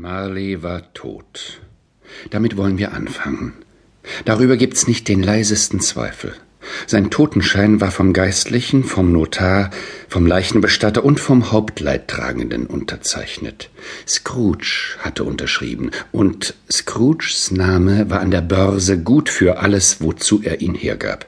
[0.00, 1.60] Marley war tot.
[2.30, 3.52] Damit wollen wir anfangen.
[4.24, 6.34] Darüber gibt's nicht den leisesten Zweifel.
[6.86, 9.70] Sein Totenschein war vom Geistlichen, vom Notar,
[10.08, 13.70] vom Leichenbestatter und vom Hauptleidtragenden unterzeichnet.
[14.06, 20.60] Scrooge hatte unterschrieben, und Scrooges Name war an der Börse gut für alles, wozu er
[20.60, 21.26] ihn hergab.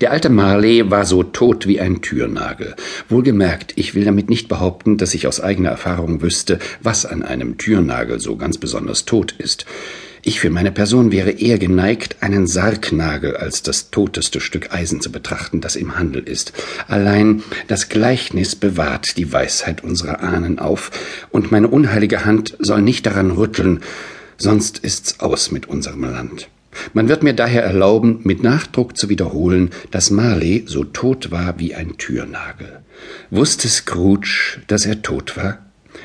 [0.00, 2.74] Der alte Marley war so tot wie ein Türnagel.
[3.08, 7.58] Wohlgemerkt, ich will damit nicht behaupten, dass ich aus eigener Erfahrung wüsste, was an einem
[7.58, 9.66] Türnagel so ganz besonders tot ist.
[10.26, 15.12] Ich für meine Person wäre eher geneigt, einen Sargnagel als das toteste Stück Eisen zu
[15.12, 16.54] betrachten, das im Handel ist.
[16.88, 20.90] Allein das Gleichnis bewahrt die Weisheit unserer Ahnen auf,
[21.30, 23.80] und meine unheilige Hand soll nicht daran rütteln,
[24.38, 26.48] sonst ist's aus mit unserem Land.
[26.92, 31.74] Man wird mir daher erlauben, mit Nachdruck zu wiederholen, dass Marley so tot war wie
[31.74, 32.80] ein Türnagel.
[33.30, 35.58] Wusste Scrooge, dass er tot war?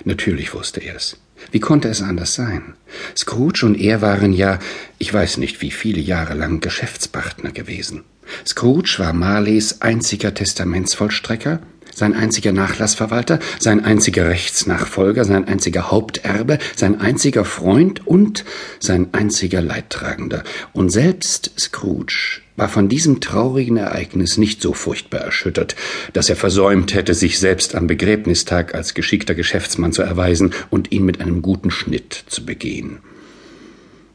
[0.06, 1.18] Natürlich wusste er es.
[1.52, 2.74] Wie konnte es anders sein?
[3.16, 4.60] Scrooge und er waren ja,
[4.98, 8.04] ich weiß nicht wie viele Jahre lang Geschäftspartner gewesen.
[8.46, 11.62] Scrooge war Marleys einziger Testamentsvollstrecker
[11.94, 18.46] sein einziger Nachlassverwalter, sein einziger Rechtsnachfolger, sein einziger Haupterbe, sein einziger Freund und
[18.80, 20.44] sein einziger Leidtragender.
[20.74, 25.76] Und selbst Scrooge war von diesem traurigen Ereignis nicht so furchtbar erschüttert,
[26.14, 31.06] dass er versäumt hätte, sich selbst am Begräbnistag als geschickter Geschäftsmann zu erweisen und ihn
[31.06, 33.00] mit einem guten Schnitt zu begehen.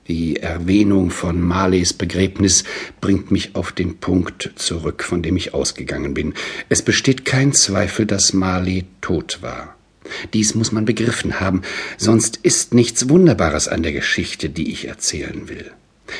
[0.09, 2.65] Die Erwähnung von Marleys Begräbnis
[3.01, 6.35] bringt mich auf den Punkt zurück, von dem ich ausgegangen bin.
[6.69, 9.77] Es besteht kein Zweifel, dass Marley tot war.
[10.35, 11.63] Dies muss man begriffen haben,
[11.97, 15.71] sonst ist nichts Wunderbares an der Geschichte, die ich erzählen will.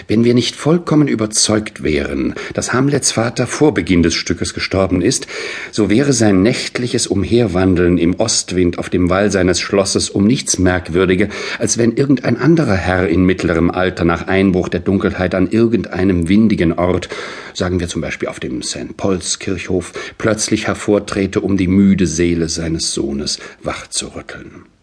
[0.09, 5.27] Wenn wir nicht vollkommen überzeugt wären, dass Hamlets Vater vor Beginn des Stückes gestorben ist,
[5.71, 11.29] so wäre sein nächtliches Umherwandeln im Ostwind auf dem Wall seines Schlosses um nichts merkwürdiger,
[11.59, 16.73] als wenn irgendein anderer Herr in mittlerem Alter nach Einbruch der Dunkelheit an irgendeinem windigen
[16.73, 17.09] Ort,
[17.53, 18.97] sagen wir zum Beispiel auf dem St.
[18.97, 24.74] Pauls Kirchhof, plötzlich hervortrete, um die müde Seele seines Sohnes wach zu rütteln.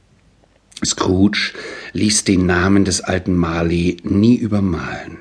[0.85, 1.53] Scrooge
[1.93, 5.19] ließ den Namen des alten Marley nie übermalen.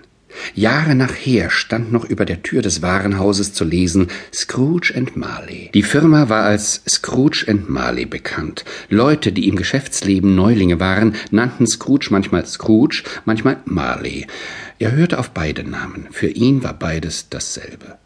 [0.54, 5.70] Jahre nachher stand noch über der Tür des Warenhauses zu lesen Scrooge and Marley.
[5.74, 8.64] Die Firma war als Scrooge and Marley bekannt.
[8.88, 14.26] Leute, die im Geschäftsleben Neulinge waren, nannten Scrooge manchmal Scrooge, manchmal Marley.
[14.78, 16.08] Er hörte auf beide Namen.
[16.10, 17.99] Für ihn war beides dasselbe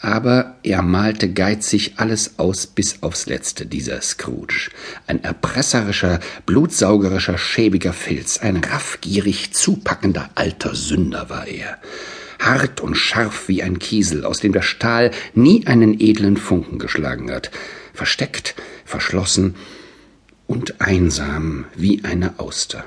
[0.00, 4.70] aber er malte geizig alles aus bis aufs letzte, dieser Scrooge.
[5.06, 11.78] Ein erpresserischer, blutsaugerischer, schäbiger Filz, ein raffgierig zupackender alter Sünder war er.
[12.38, 17.30] Hart und scharf wie ein Kiesel, aus dem der Stahl nie einen edlen Funken geschlagen
[17.32, 17.50] hat,
[17.92, 18.54] versteckt,
[18.84, 19.56] verschlossen
[20.46, 22.84] und einsam wie eine Auster.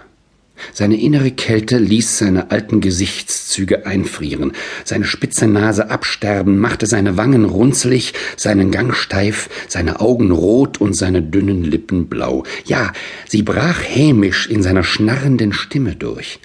[0.73, 4.53] Seine innere Kälte ließ seine alten Gesichtszüge einfrieren,
[4.85, 10.93] seine spitze Nase absterben, machte seine Wangen runzlig, seinen Gang steif, seine Augen rot und
[10.93, 12.43] seine dünnen Lippen blau.
[12.65, 12.93] Ja,
[13.27, 16.39] sie brach hämisch in seiner schnarrenden Stimme durch.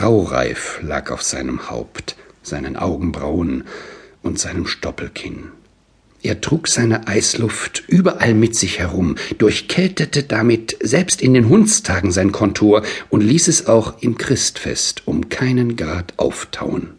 [0.00, 3.64] Raureif lag auf seinem Haupt, seinen Augenbrauen
[4.22, 5.50] und seinem Stoppelkinn.
[6.24, 12.32] Er trug seine Eisluft überall mit sich herum, durchkältete damit selbst in den Hundstagen sein
[12.32, 16.94] Kontor und ließ es auch im Christfest um keinen Grad auftauen.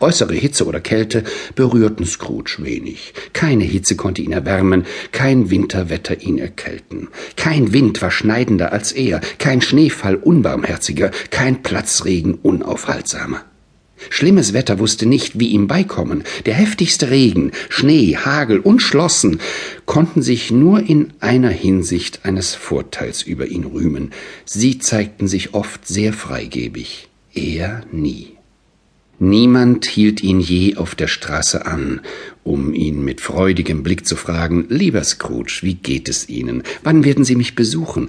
[0.00, 1.24] Äußere Hitze oder Kälte
[1.54, 3.14] berührten Scrooge wenig.
[3.32, 7.08] Keine Hitze konnte ihn erwärmen, kein Winterwetter ihn erkälten.
[7.36, 13.46] Kein Wind war schneidender als er, kein Schneefall unbarmherziger, kein Platzregen unaufhaltsamer.
[14.10, 16.24] Schlimmes Wetter wusste nicht, wie ihm beikommen.
[16.46, 19.40] Der heftigste Regen, Schnee, Hagel und Schlossen
[19.86, 24.12] konnten sich nur in einer Hinsicht eines Vorteils über ihn rühmen.
[24.44, 28.32] Sie zeigten sich oft sehr freigebig, er nie.
[29.18, 32.00] Niemand hielt ihn je auf der Straße an,
[32.42, 36.64] um ihn mit freudigem Blick zu fragen, lieber Scrooge, wie geht es Ihnen?
[36.82, 38.08] Wann werden Sie mich besuchen?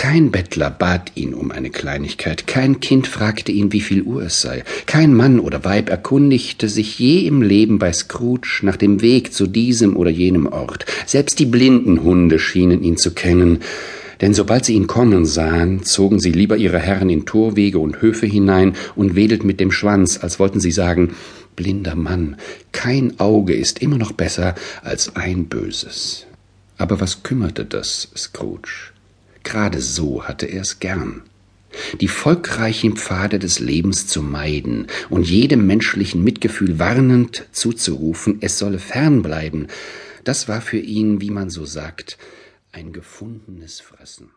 [0.00, 4.40] Kein Bettler bat ihn um eine Kleinigkeit, kein Kind fragte ihn, wie viel Uhr es
[4.40, 9.34] sei, kein Mann oder Weib erkundigte sich je im Leben bei Scrooge nach dem Weg
[9.34, 10.86] zu diesem oder jenem Ort.
[11.04, 13.58] Selbst die blinden Hunde schienen ihn zu kennen,
[14.22, 18.24] denn sobald sie ihn kommen sahen, zogen sie lieber ihre Herren in Torwege und Höfe
[18.24, 21.14] hinein und wedelten mit dem Schwanz, als wollten sie sagen,
[21.56, 22.36] blinder Mann,
[22.72, 26.24] kein Auge ist immer noch besser als ein böses.
[26.78, 28.94] Aber was kümmerte das Scrooge?
[29.42, 31.22] Gerade so hatte er es gern.
[32.00, 38.78] Die volkreichen Pfade des Lebens zu meiden und jedem menschlichen Mitgefühl warnend zuzurufen, es solle
[38.78, 39.68] fernbleiben,
[40.24, 42.18] das war für ihn, wie man so sagt,
[42.72, 44.30] ein gefundenes Fressen.